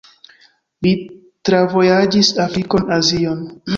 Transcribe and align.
Li 0.87 0.93
travojaĝis 1.49 2.33
Afrikon, 2.47 2.91
Azion. 2.97 3.45